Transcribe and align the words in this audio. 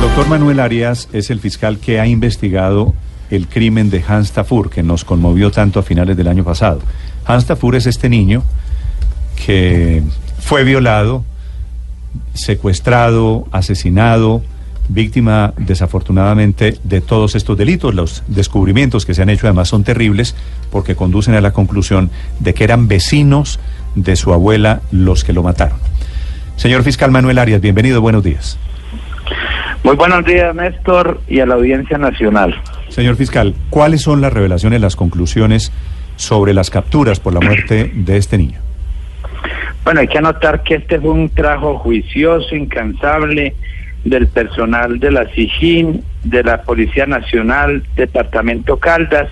El 0.00 0.06
doctor 0.06 0.28
Manuel 0.28 0.60
Arias 0.60 1.10
es 1.12 1.28
el 1.28 1.40
fiscal 1.40 1.78
que 1.78 2.00
ha 2.00 2.06
investigado 2.06 2.94
el 3.30 3.48
crimen 3.48 3.90
de 3.90 4.02
Hans 4.08 4.32
Tafur, 4.32 4.70
que 4.70 4.82
nos 4.82 5.04
conmovió 5.04 5.50
tanto 5.50 5.78
a 5.78 5.82
finales 5.82 6.16
del 6.16 6.26
año 6.26 6.42
pasado. 6.42 6.80
Hans 7.26 7.44
Tafur 7.44 7.76
es 7.76 7.84
este 7.84 8.08
niño 8.08 8.42
que 9.44 10.02
fue 10.38 10.64
violado, 10.64 11.22
secuestrado, 12.32 13.46
asesinado, 13.52 14.42
víctima 14.88 15.52
desafortunadamente 15.58 16.78
de 16.82 17.02
todos 17.02 17.34
estos 17.34 17.58
delitos. 17.58 17.94
Los 17.94 18.22
descubrimientos 18.26 19.04
que 19.04 19.12
se 19.12 19.20
han 19.20 19.28
hecho 19.28 19.48
además 19.48 19.68
son 19.68 19.84
terribles 19.84 20.34
porque 20.70 20.96
conducen 20.96 21.34
a 21.34 21.42
la 21.42 21.52
conclusión 21.52 22.10
de 22.38 22.54
que 22.54 22.64
eran 22.64 22.88
vecinos 22.88 23.60
de 23.96 24.16
su 24.16 24.32
abuela 24.32 24.80
los 24.92 25.24
que 25.24 25.34
lo 25.34 25.42
mataron. 25.42 25.78
Señor 26.56 26.84
fiscal 26.84 27.10
Manuel 27.10 27.38
Arias, 27.38 27.60
bienvenido, 27.60 28.00
buenos 28.00 28.24
días. 28.24 28.58
Muy 29.82 29.96
buenos 29.96 30.24
días, 30.24 30.54
Néstor, 30.54 31.20
y 31.26 31.40
a 31.40 31.46
la 31.46 31.54
audiencia 31.54 31.96
nacional. 31.96 32.54
Señor 32.88 33.16
fiscal, 33.16 33.54
¿cuáles 33.70 34.02
son 34.02 34.20
las 34.20 34.32
revelaciones, 34.32 34.80
las 34.80 34.94
conclusiones 34.94 35.72
sobre 36.16 36.52
las 36.52 36.70
capturas 36.70 37.18
por 37.18 37.32
la 37.32 37.40
muerte 37.40 37.90
de 37.94 38.16
este 38.16 38.36
niño? 38.36 38.60
Bueno, 39.84 40.00
hay 40.00 40.08
que 40.08 40.18
anotar 40.18 40.62
que 40.62 40.76
este 40.76 41.00
fue 41.00 41.10
un 41.10 41.30
trabajo 41.30 41.78
juicioso, 41.78 42.54
incansable 42.54 43.54
del 44.04 44.28
personal 44.28 44.98
de 44.98 45.10
la 45.10 45.26
SIGIN, 45.30 46.04
de 46.24 46.42
la 46.42 46.62
Policía 46.62 47.06
Nacional, 47.06 47.82
Departamento 47.96 48.78
Caldas, 48.78 49.30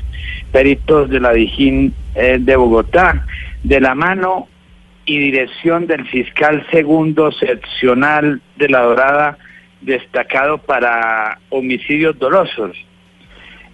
peritos 0.53 1.11
de 1.11 1.21
la 1.21 1.33
DIJÍN 1.33 1.93
eh, 2.15 2.39
de 2.41 2.57
Bogotá, 2.57 3.27
de 3.63 3.81
la 3.81 3.95
mano 3.95 4.49
y 5.05 5.19
dirección 5.19 5.87
del 5.87 6.07
fiscal 6.07 6.67
segundo 6.71 7.33
seccional 7.33 8.41
de 8.57 8.69
La 8.69 8.81
Dorada, 8.81 9.39
destacado 9.81 10.59
para 10.59 11.39
homicidios 11.51 12.19
dolosos. 12.19 12.77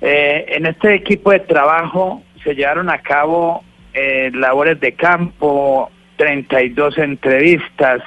Eh, 0.01 0.45
en 0.49 0.67
este 0.67 0.95
equipo 0.95 1.31
de 1.31 1.41
trabajo 1.41 2.23
se 2.43 2.55
llevaron 2.55 2.91
a 2.91 2.99
cabo 2.99 3.65
eh, 3.95 4.31
labores 4.35 4.79
de 4.81 4.93
campo, 4.93 5.91
32 6.17 6.99
entrevistas, 6.99 8.03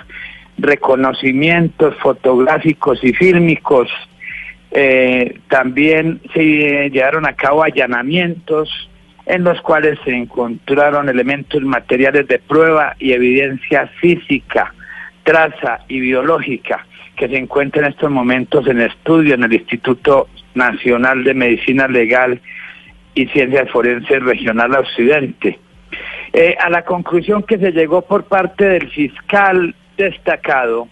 reconocimientos 0.57 1.95
fotográficos 1.97 3.03
y 3.03 3.13
fílmicos. 3.13 3.89
Eh, 4.71 5.39
también 5.49 6.21
se 6.33 6.89
llevaron 6.89 7.25
a 7.25 7.33
cabo 7.33 7.63
allanamientos 7.63 8.69
en 9.25 9.43
los 9.43 9.59
cuales 9.61 9.97
se 10.05 10.11
encontraron 10.11 11.09
elementos 11.09 11.61
materiales 11.63 12.27
de 12.27 12.39
prueba 12.39 12.95
y 12.99 13.11
evidencia 13.11 13.87
física, 13.99 14.73
traza 15.23 15.79
y 15.87 15.99
biológica 15.99 16.85
que 17.17 17.27
se 17.27 17.35
encuentra 17.35 17.81
en 17.81 17.91
estos 17.91 18.11
momentos 18.11 18.67
en 18.67 18.79
estudio 18.79 19.33
en 19.33 19.43
el 19.43 19.53
Instituto 19.53 20.29
Nacional 20.53 21.23
de 21.23 21.33
Medicina 21.33 21.87
Legal 21.87 22.39
y 23.15 23.25
Ciencias 23.27 23.69
Forenses 23.71 24.21
Regional 24.23 24.75
Occidente. 24.75 25.59
Eh, 26.31 26.55
a 26.59 26.69
la 26.69 26.85
conclusión 26.85 27.43
que 27.43 27.57
se 27.57 27.71
llegó 27.71 28.03
por 28.03 28.25
parte 28.25 28.65
del 28.65 28.89
fiscal 28.91 29.75
destacado 29.97 30.87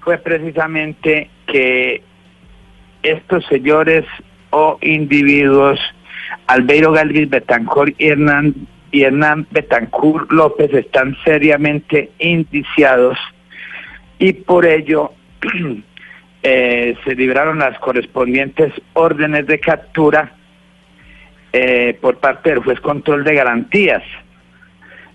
fue 0.00 0.18
precisamente 0.18 1.30
que 1.46 2.02
estos 3.02 3.46
señores 3.46 4.04
o 4.50 4.78
individuos, 4.82 5.78
Albeiro 6.48 6.90
Galvis 6.90 7.30
Betancor 7.30 7.94
y 7.98 8.08
Hernán, 8.08 8.54
y 8.90 9.02
Hernán 9.02 9.46
Betancur 9.52 10.32
López, 10.32 10.74
están 10.74 11.16
seriamente 11.24 12.10
indiciados 12.18 13.16
y 14.18 14.32
por 14.32 14.66
ello 14.66 15.12
eh, 16.42 16.96
se 17.04 17.14
libraron 17.14 17.58
las 17.58 17.78
correspondientes 17.78 18.72
órdenes 18.94 19.46
de 19.46 19.60
captura 19.60 20.32
eh, 21.52 21.98
por 22.00 22.18
parte 22.18 22.50
del 22.50 22.60
juez 22.60 22.80
control 22.80 23.24
de 23.24 23.34
garantías, 23.34 24.02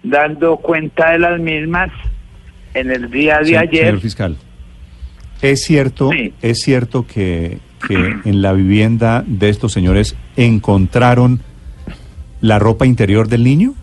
dando 0.03 0.57
cuenta 0.57 1.11
de 1.11 1.19
las 1.19 1.39
mismas 1.39 1.89
en 2.73 2.91
el 2.91 3.09
día 3.09 3.39
de 3.39 3.45
Sí, 3.45 3.55
ayer. 3.55 3.85
Señor 3.85 3.99
fiscal, 4.01 4.37
es 5.41 5.63
cierto, 5.63 6.09
Sí. 6.11 6.33
es 6.41 6.59
cierto 6.61 7.05
que, 7.07 7.59
que 7.87 7.95
en 8.25 8.41
la 8.41 8.53
vivienda 8.53 9.23
de 9.25 9.49
estos 9.49 9.71
señores 9.73 10.15
encontraron 10.35 11.39
la 12.41 12.59
ropa 12.59 12.85
interior 12.85 13.27
del 13.27 13.43
niño. 13.43 13.73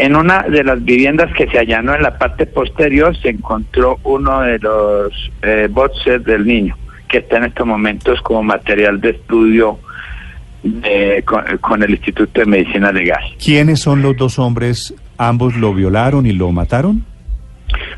En 0.00 0.16
una 0.16 0.42
de 0.42 0.64
las 0.64 0.82
viviendas 0.84 1.30
que 1.34 1.46
se 1.48 1.58
allanó 1.58 1.94
en 1.94 2.02
la 2.02 2.16
parte 2.16 2.46
posterior 2.46 3.14
se 3.18 3.28
encontró 3.28 3.98
uno 4.04 4.40
de 4.40 4.58
los 4.58 5.12
eh, 5.42 5.68
boxers 5.70 6.24
del 6.24 6.46
niño, 6.46 6.76
que 7.08 7.18
está 7.18 7.36
en 7.36 7.44
estos 7.44 7.66
momentos 7.66 8.20
como 8.22 8.42
material 8.42 9.00
de 9.00 9.10
estudio 9.10 9.78
de- 10.62 11.22
con, 11.26 11.44
con 11.58 11.82
el 11.82 11.90
Instituto 11.90 12.40
de 12.40 12.46
Medicina 12.46 12.92
Legal. 12.92 13.22
¿Quiénes 13.42 13.80
son 13.80 14.00
los 14.02 14.16
dos 14.16 14.38
hombres? 14.38 14.94
¿Ambos 15.18 15.54
lo 15.56 15.74
violaron 15.74 16.24
y 16.26 16.32
lo 16.32 16.50
mataron? 16.50 17.04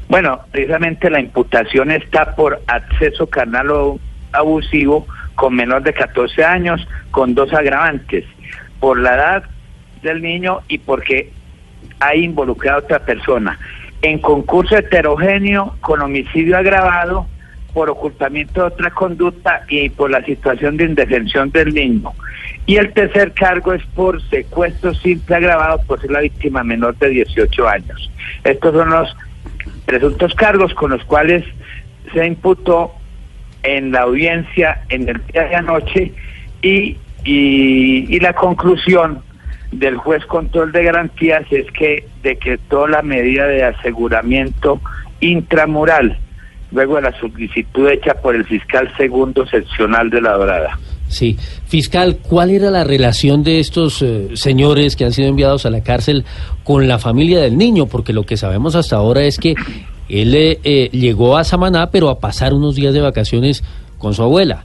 Bueno, 0.08 0.40
precisamente 0.50 1.08
la 1.08 1.20
imputación 1.20 1.90
está 1.90 2.34
por 2.34 2.60
acceso 2.66 3.26
carnal 3.28 3.70
o 3.70 4.00
abusivo 4.32 5.06
con 5.34 5.54
menor 5.54 5.82
de 5.82 5.92
14 5.94 6.44
años, 6.44 6.86
con 7.10 7.34
dos 7.34 7.52
agravantes, 7.54 8.24
por 8.80 8.98
la 8.98 9.14
edad 9.14 9.44
del 10.02 10.20
niño 10.20 10.60
y 10.68 10.78
porque 10.78 11.30
hay 12.00 12.24
involucrada 12.24 12.78
otra 12.78 12.98
persona. 13.00 13.58
En 14.02 14.18
concurso 14.18 14.76
heterogéneo 14.76 15.76
con 15.80 16.00
homicidio 16.00 16.56
agravado 16.56 17.26
por 17.72 17.88
ocultamiento 17.88 18.60
de 18.60 18.66
otra 18.66 18.90
conducta 18.90 19.64
y 19.68 19.88
por 19.88 20.10
la 20.10 20.24
situación 20.24 20.76
de 20.76 20.84
indefensión 20.84 21.50
del 21.50 21.72
niño. 21.72 22.12
Y 22.66 22.76
el 22.76 22.92
tercer 22.92 23.32
cargo 23.32 23.72
es 23.72 23.84
por 23.94 24.20
secuestro 24.28 24.94
simple 24.94 25.36
agravado 25.36 25.80
por 25.86 26.00
ser 26.00 26.10
la 26.10 26.20
víctima 26.20 26.62
menor 26.62 26.96
de 26.98 27.08
18 27.08 27.68
años. 27.68 28.10
Estos 28.44 28.74
son 28.74 28.90
los 28.90 29.16
presuntos 29.86 30.34
cargos 30.34 30.74
con 30.74 30.90
los 30.90 31.04
cuales 31.04 31.44
se 32.12 32.26
imputó 32.26 32.92
en 33.62 33.92
la 33.92 34.02
audiencia 34.02 34.82
en 34.88 35.08
el 35.08 35.20
día 35.26 35.44
de 35.44 35.54
anoche 35.54 36.12
y, 36.62 36.96
y, 37.24 38.06
y 38.14 38.20
la 38.20 38.32
conclusión 38.32 39.22
del 39.72 39.96
juez 39.96 40.24
control 40.26 40.70
de 40.70 40.84
garantías 40.84 41.44
es 41.50 41.70
que 41.72 42.06
decretó 42.22 42.86
la 42.86 43.02
medida 43.02 43.46
de 43.46 43.64
aseguramiento 43.64 44.80
intramural 45.20 46.18
luego 46.70 46.96
de 46.96 47.02
la 47.02 47.18
solicitud 47.18 47.88
hecha 47.88 48.14
por 48.14 48.34
el 48.34 48.44
fiscal 48.44 48.90
segundo 48.96 49.46
seccional 49.46 50.10
de 50.10 50.20
La 50.20 50.32
Dorada. 50.32 50.78
Sí. 51.08 51.36
Fiscal, 51.66 52.18
¿cuál 52.22 52.50
era 52.50 52.70
la 52.70 52.84
relación 52.84 53.42
de 53.42 53.60
estos 53.60 54.00
eh, 54.00 54.30
señores 54.34 54.96
que 54.96 55.04
han 55.04 55.12
sido 55.12 55.28
enviados 55.28 55.66
a 55.66 55.70
la 55.70 55.82
cárcel 55.82 56.24
con 56.64 56.88
la 56.88 56.98
familia 56.98 57.40
del 57.40 57.58
niño? 57.58 57.86
Porque 57.86 58.14
lo 58.14 58.24
que 58.24 58.38
sabemos 58.38 58.74
hasta 58.74 58.96
ahora 58.96 59.22
es 59.22 59.38
que 59.38 59.54
él 60.08 60.34
eh, 60.34 60.58
eh, 60.64 60.88
llegó 60.90 61.36
a 61.36 61.44
Samaná, 61.44 61.90
pero 61.90 62.08
a 62.08 62.18
pasar 62.18 62.54
unos 62.54 62.74
días 62.74 62.94
de 62.94 63.02
vacaciones 63.02 63.62
con 63.98 64.14
su 64.14 64.22
abuela. 64.22 64.64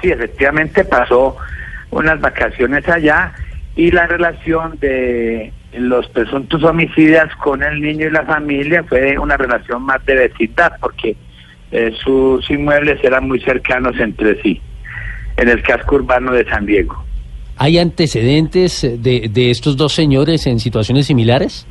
Sí, 0.00 0.10
efectivamente 0.10 0.84
pasó 0.84 1.36
unas 1.90 2.18
vacaciones 2.20 2.88
allá 2.88 3.34
y 3.76 3.90
la 3.90 4.06
relación 4.06 4.78
de 4.80 5.52
los 5.72 6.06
presuntos 6.08 6.62
homicidas 6.62 7.34
con 7.36 7.62
el 7.62 7.80
niño 7.80 8.06
y 8.06 8.10
la 8.10 8.24
familia 8.24 8.84
fue 8.84 9.18
una 9.18 9.36
relación 9.36 9.82
más 9.82 10.04
de 10.04 10.14
vecindad 10.14 10.72
porque 10.80 11.16
eh, 11.70 11.92
sus 12.02 12.48
inmuebles 12.50 13.02
eran 13.02 13.26
muy 13.26 13.40
cercanos 13.40 13.98
entre 13.98 14.40
sí 14.42 14.60
en 15.38 15.48
el 15.48 15.62
casco 15.62 15.96
urbano 15.96 16.32
de 16.32 16.44
San 16.44 16.66
Diego. 16.66 17.02
¿Hay 17.56 17.78
antecedentes 17.78 18.82
de, 18.82 19.28
de 19.30 19.50
estos 19.50 19.76
dos 19.76 19.94
señores 19.94 20.46
en 20.46 20.60
situaciones 20.60 21.06
similares? 21.06 21.66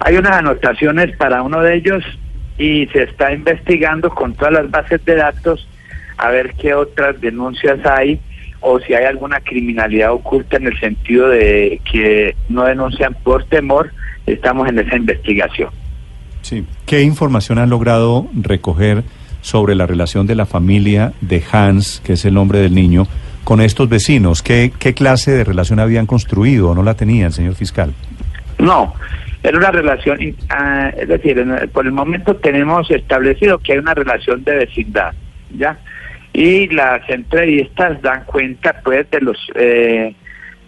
Hay 0.00 0.16
unas 0.16 0.32
anotaciones 0.32 1.16
para 1.16 1.42
uno 1.42 1.60
de 1.60 1.76
ellos 1.76 2.02
y 2.58 2.86
se 2.86 3.04
está 3.04 3.32
investigando 3.32 4.10
con 4.10 4.34
todas 4.34 4.54
las 4.54 4.70
bases 4.70 5.04
de 5.04 5.14
datos 5.14 5.68
a 6.18 6.30
ver 6.30 6.54
qué 6.54 6.74
otras 6.74 7.20
denuncias 7.20 7.78
hay 7.86 8.20
o 8.62 8.80
si 8.80 8.94
hay 8.94 9.04
alguna 9.04 9.40
criminalidad 9.40 10.12
oculta 10.12 10.56
en 10.56 10.66
el 10.68 10.78
sentido 10.80 11.28
de 11.28 11.80
que 11.90 12.34
no 12.48 12.64
denuncian 12.64 13.14
por 13.22 13.44
temor, 13.44 13.92
estamos 14.26 14.68
en 14.68 14.78
esa 14.78 14.96
investigación. 14.96 15.70
Sí. 16.42 16.64
¿Qué 16.86 17.02
información 17.02 17.58
han 17.58 17.70
logrado 17.70 18.26
recoger 18.34 19.02
sobre 19.40 19.74
la 19.74 19.86
relación 19.86 20.26
de 20.26 20.34
la 20.36 20.46
familia 20.46 21.12
de 21.20 21.42
Hans, 21.52 22.00
que 22.04 22.14
es 22.14 22.24
el 22.24 22.34
nombre 22.34 22.60
del 22.60 22.74
niño, 22.74 23.06
con 23.44 23.60
estos 23.60 23.88
vecinos? 23.88 24.42
¿Qué, 24.42 24.72
qué 24.78 24.94
clase 24.94 25.32
de 25.32 25.44
relación 25.44 25.80
habían 25.80 26.06
construido 26.06 26.70
o 26.70 26.74
no 26.74 26.82
la 26.82 26.94
tenían, 26.94 27.32
señor 27.32 27.54
fiscal? 27.54 27.92
No, 28.58 28.94
era 29.42 29.58
una 29.58 29.72
relación, 29.72 30.18
ah, 30.50 30.92
es 30.96 31.08
decir, 31.08 31.38
en- 31.38 31.68
por 31.70 31.84
el 31.86 31.92
momento 31.92 32.36
tenemos 32.36 32.88
establecido 32.90 33.58
que 33.58 33.72
hay 33.72 33.78
una 33.78 33.94
relación 33.94 34.44
de 34.44 34.54
vecindad, 34.54 35.12
¿ya? 35.58 35.78
Y 36.34 36.68
las 36.68 37.08
entrevistas 37.10 38.00
dan 38.00 38.24
cuenta, 38.24 38.80
pues, 38.82 39.10
de 39.10 39.20
los, 39.20 39.36
eh, 39.54 40.14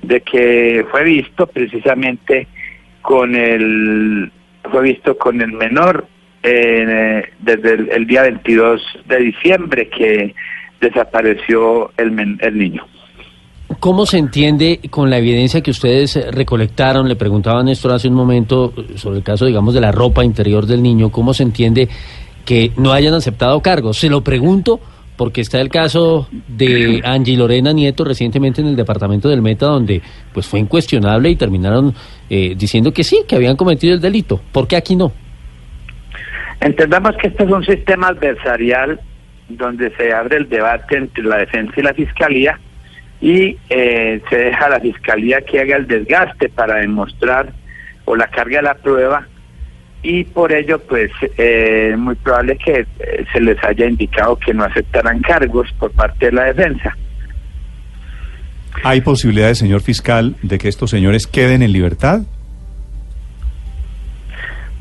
de 0.02 0.20
que 0.20 0.84
fue 0.90 1.04
visto 1.04 1.46
precisamente 1.46 2.46
con 3.00 3.34
el, 3.34 4.30
fue 4.70 4.82
visto 4.82 5.16
con 5.16 5.40
el 5.40 5.52
menor 5.52 6.06
eh, 6.42 7.22
desde 7.40 7.96
el, 7.96 8.06
día 8.06 8.22
22 8.22 8.82
de 9.06 9.16
diciembre 9.18 9.88
que 9.88 10.34
desapareció 10.80 11.90
el, 11.96 12.10
men- 12.10 12.38
el 12.42 12.58
niño. 12.58 12.86
¿Cómo 13.80 14.04
se 14.04 14.18
entiende 14.18 14.80
con 14.90 15.08
la 15.08 15.18
evidencia 15.18 15.62
que 15.62 15.70
ustedes 15.70 16.18
recolectaron? 16.34 17.08
Le 17.08 17.16
preguntaba 17.16 17.60
a 17.60 17.64
Néstor 17.64 17.92
hace 17.92 18.08
un 18.08 18.14
momento 18.14 18.72
sobre 18.96 19.18
el 19.18 19.24
caso, 19.24 19.46
digamos, 19.46 19.72
de 19.74 19.80
la 19.80 19.92
ropa 19.92 20.22
interior 20.24 20.66
del 20.66 20.82
niño. 20.82 21.10
¿Cómo 21.10 21.32
se 21.32 21.42
entiende 21.42 21.88
que 22.44 22.72
no 22.76 22.92
hayan 22.92 23.14
aceptado 23.14 23.60
cargos? 23.62 23.98
Se 23.98 24.10
lo 24.10 24.22
pregunto 24.22 24.80
porque 25.16 25.40
está 25.40 25.60
el 25.60 25.68
caso 25.68 26.28
de 26.48 27.00
Angie 27.04 27.36
Lorena 27.36 27.72
Nieto 27.72 28.04
recientemente 28.04 28.60
en 28.60 28.68
el 28.68 28.76
departamento 28.76 29.28
del 29.28 29.42
Meta, 29.42 29.66
donde 29.66 30.02
pues 30.32 30.46
fue 30.46 30.60
incuestionable 30.60 31.30
y 31.30 31.36
terminaron 31.36 31.94
eh, 32.28 32.54
diciendo 32.56 32.92
que 32.92 33.04
sí, 33.04 33.22
que 33.28 33.36
habían 33.36 33.56
cometido 33.56 33.94
el 33.94 34.00
delito. 34.00 34.40
¿Por 34.52 34.66
qué 34.66 34.76
aquí 34.76 34.96
no? 34.96 35.12
Entendamos 36.60 37.16
que 37.16 37.28
este 37.28 37.44
es 37.44 37.50
un 37.50 37.64
sistema 37.64 38.08
adversarial 38.08 39.00
donde 39.48 39.94
se 39.96 40.12
abre 40.12 40.38
el 40.38 40.48
debate 40.48 40.96
entre 40.96 41.22
la 41.24 41.36
defensa 41.38 41.72
y 41.76 41.82
la 41.82 41.94
fiscalía 41.94 42.58
y 43.20 43.56
eh, 43.70 44.20
se 44.28 44.36
deja 44.36 44.66
a 44.66 44.70
la 44.70 44.80
fiscalía 44.80 45.42
que 45.42 45.60
haga 45.60 45.76
el 45.76 45.86
desgaste 45.86 46.48
para 46.48 46.76
demostrar 46.76 47.52
o 48.04 48.16
la 48.16 48.26
carga 48.28 48.56
de 48.56 48.62
la 48.62 48.74
prueba 48.74 49.26
y 50.04 50.22
por 50.22 50.52
ello 50.52 50.78
pues 50.86 51.10
eh, 51.38 51.90
es 51.92 51.98
muy 51.98 52.14
probable 52.14 52.56
que 52.58 52.86
eh, 53.00 53.24
se 53.32 53.40
les 53.40 53.62
haya 53.64 53.86
indicado 53.86 54.36
que 54.36 54.52
no 54.52 54.64
aceptarán 54.64 55.20
cargos 55.20 55.72
por 55.78 55.90
parte 55.92 56.26
de 56.26 56.32
la 56.32 56.44
defensa. 56.44 56.94
¿Hay 58.84 59.00
posibilidades, 59.00 59.58
señor 59.58 59.80
fiscal, 59.80 60.36
de 60.42 60.58
que 60.58 60.68
estos 60.68 60.90
señores 60.90 61.26
queden 61.26 61.62
en 61.62 61.72
libertad? 61.72 62.20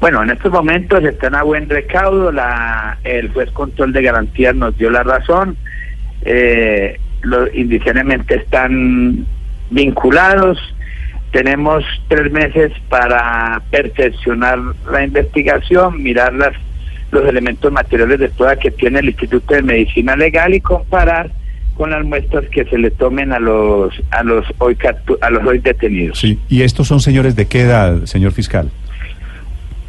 Bueno, 0.02 0.22
en 0.24 0.32
estos 0.32 0.52
momentos 0.52 1.02
están 1.06 1.36
a 1.36 1.44
buen 1.44 1.70
recaudo. 1.70 2.30
La, 2.30 2.98
el 3.06 3.32
juez 3.32 3.50
control 3.52 3.94
de 3.94 4.02
garantías 4.02 4.54
nos 4.54 4.78
dio 4.78 4.90
la 4.90 5.04
razón. 5.04 5.56
Eh, 6.24 7.00
los 7.22 7.48
indiciariamente 7.56 8.36
están 8.36 9.26
vinculados. 9.70 10.73
Tenemos 11.34 11.84
tres 12.08 12.32
meses 12.32 12.72
para 12.90 13.62
perfeccionar 13.72 14.60
la 14.90 15.04
investigación, 15.04 16.02
mirar 16.02 16.32
las, 16.34 16.54
los 17.12 17.28
elementos 17.28 17.72
materiales 17.72 18.20
de 18.20 18.30
prueba 18.30 18.56
que 18.56 18.70
tiene 18.70 19.00
el 19.00 19.10
Instituto 19.10 19.56
de 19.56 19.64
Medicina 19.64 20.16
Legal 20.16 20.54
y 20.54 20.62
comparar 20.62 21.32
con 21.76 21.90
las 21.90 22.06
muestras 22.06 22.46
que 22.52 22.66
se 22.66 22.78
le 22.78 22.92
tomen 22.92 23.34
a 23.34 23.40
los 23.40 23.92
a 24.12 24.22
los 24.22 24.46
hoy 24.60 24.76
captu- 24.76 25.18
a 25.22 25.32
los 25.32 25.44
hoy 25.44 25.58
detenidos. 25.58 26.20
Sí. 26.20 26.38
¿Y 26.48 26.62
estos 26.62 26.88
son 26.88 27.00
señores 27.00 27.36
de 27.36 27.48
qué 27.48 27.62
edad, 27.62 28.06
señor 28.06 28.32
fiscal? 28.32 28.70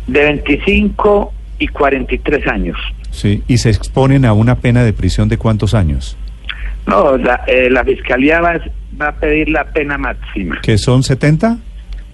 De 0.06 0.22
25 0.22 1.30
y 1.58 1.68
43 1.68 2.46
años. 2.48 2.78
Sí. 3.10 3.42
¿Y 3.46 3.58
se 3.58 3.68
exponen 3.68 4.24
a 4.24 4.32
una 4.32 4.54
pena 4.56 4.82
de 4.82 4.94
prisión 4.94 5.28
de 5.28 5.36
cuántos 5.36 5.74
años? 5.74 6.16
No, 6.86 7.16
la, 7.16 7.42
eh, 7.46 7.70
la 7.70 7.84
fiscalía 7.84 8.40
va, 8.40 8.60
va 9.00 9.08
a 9.08 9.14
pedir 9.14 9.48
la 9.48 9.64
pena 9.64 9.96
máxima, 9.98 10.60
¿Que 10.60 10.76
son 10.76 11.02
70? 11.02 11.58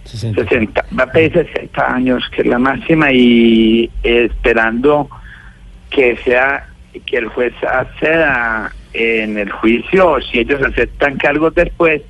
60, 0.04 0.84
va 0.98 1.04
a 1.04 1.12
pedir 1.12 1.32
60 1.32 1.94
años, 1.94 2.22
que 2.34 2.42
es 2.42 2.46
la 2.46 2.58
máxima, 2.58 3.12
y 3.12 3.90
esperando 4.02 5.08
que 5.90 6.16
sea 6.24 6.66
que 7.06 7.18
el 7.18 7.28
juez 7.28 7.52
acceda 7.62 8.72
en 8.92 9.38
el 9.38 9.50
juicio, 9.50 10.12
o 10.12 10.20
si 10.20 10.40
ellos 10.40 10.60
aceptan 10.62 11.16
cargos 11.16 11.54
después, 11.54 12.02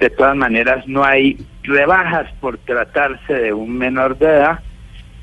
de 0.00 0.10
todas 0.10 0.36
maneras 0.36 0.86
no 0.88 1.04
hay 1.04 1.38
rebajas 1.62 2.26
por 2.40 2.58
tratarse 2.58 3.34
de 3.34 3.52
un 3.52 3.78
menor 3.78 4.18
de 4.18 4.26
edad, 4.26 4.60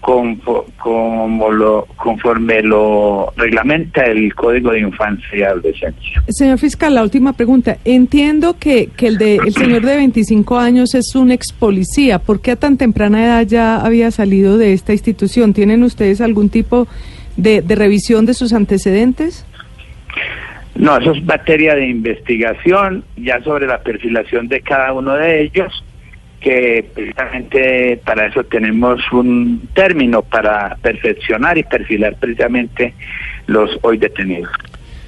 como 0.01 1.51
lo, 1.51 1.85
conforme 1.97 2.61
lo 2.61 3.31
reglamenta 3.35 4.03
el 4.05 4.33
Código 4.33 4.71
de 4.71 4.79
Infancia 4.79 5.37
y 5.37 5.41
Adolescencia. 5.43 6.23
Señor 6.29 6.57
fiscal, 6.57 6.95
la 6.95 7.03
última 7.03 7.33
pregunta. 7.33 7.77
Entiendo 7.85 8.57
que, 8.57 8.87
que 8.95 9.07
el, 9.07 9.17
de, 9.17 9.35
el 9.35 9.53
señor 9.53 9.81
de 9.81 9.97
25 9.97 10.57
años 10.57 10.95
es 10.95 11.15
un 11.15 11.31
ex 11.31 11.51
policía. 11.51 12.19
¿Por 12.19 12.41
qué 12.41 12.51
a 12.51 12.55
tan 12.55 12.77
temprana 12.77 13.25
edad 13.25 13.45
ya 13.45 13.77
había 13.77 14.11
salido 14.11 14.57
de 14.57 14.73
esta 14.73 14.93
institución? 14.93 15.53
¿Tienen 15.53 15.83
ustedes 15.83 16.21
algún 16.21 16.49
tipo 16.49 16.87
de, 17.37 17.61
de 17.61 17.75
revisión 17.75 18.25
de 18.25 18.33
sus 18.33 18.53
antecedentes? 18.53 19.45
No, 20.75 20.97
eso 20.97 21.11
es 21.11 21.23
materia 21.25 21.75
de 21.75 21.87
investigación, 21.87 23.03
ya 23.17 23.41
sobre 23.43 23.67
la 23.67 23.81
perfilación 23.81 24.47
de 24.47 24.61
cada 24.61 24.93
uno 24.93 25.13
de 25.13 25.41
ellos, 25.41 25.83
que 26.39 26.89
precisamente 26.93 27.99
para 28.05 28.27
eso 28.27 28.43
tenemos 28.43 29.01
un 29.11 29.67
término 29.73 30.21
para 30.21 30.75
perfeccionar 30.81 31.57
y 31.57 31.63
perfilar 31.63 32.15
precisamente 32.19 32.93
los 33.47 33.77
hoy 33.81 33.97
detenidos. 33.97 34.51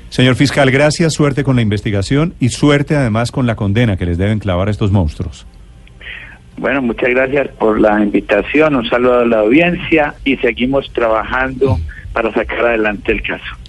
Señor 0.10 0.36
fiscal, 0.36 0.70
gracias, 0.72 1.14
suerte 1.14 1.44
con 1.44 1.56
la 1.56 1.62
investigación 1.62 2.34
y 2.40 2.50
suerte 2.50 2.96
además 2.96 3.32
con 3.32 3.48
la 3.48 3.56
condena 3.56 3.96
que 3.96 4.06
les 4.06 4.18
deben 4.18 4.40
clavar 4.40 4.68
a 4.68 4.72
estos 4.72 4.92
monstruos. 4.92 5.48
Bueno, 6.58 6.82
muchas 6.82 7.10
gracias 7.10 7.48
por 7.58 7.80
la 7.80 8.04
invitación, 8.04 8.76
un 8.76 8.86
saludo 8.90 9.22
a 9.22 9.26
la 9.26 9.40
audiencia 9.40 10.14
y 10.26 10.36
seguimos 10.38 10.92
trabajando 10.92 11.80
para 12.12 12.32
sacar 12.34 12.66
adelante 12.66 13.14
el 13.14 13.22
caso. 13.22 13.61